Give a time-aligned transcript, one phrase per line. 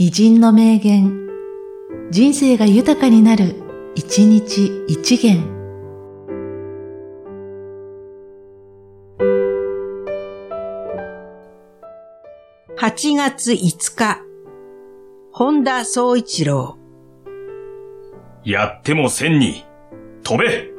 [0.00, 1.26] 偉人の名言、
[2.12, 3.56] 人生が豊かになる、
[3.96, 5.42] 一日一元。
[12.78, 14.22] 8月5日、
[15.32, 16.78] 本田宗一郎。
[18.44, 19.64] やっても千に、
[20.22, 20.77] 飛べ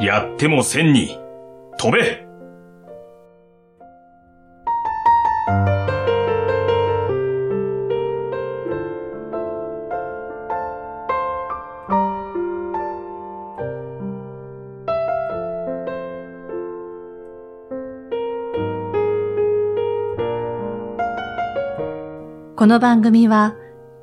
[0.00, 1.18] やっても千に、
[1.78, 2.24] 飛べ。
[22.56, 23.54] この番組は、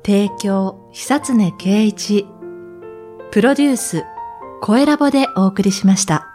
[0.06, 2.26] 提供、久常圭一、
[3.30, 4.04] プロデュース、
[4.64, 6.31] 声ラボでお送りしました。